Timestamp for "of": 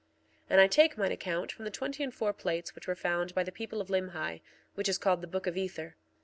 3.81-3.89, 5.45-5.55